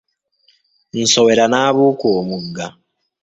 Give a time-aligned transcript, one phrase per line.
[1.01, 2.65] Nsowera n'abuuka omugga.